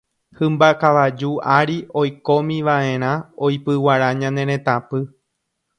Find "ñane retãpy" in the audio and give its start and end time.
4.25-4.99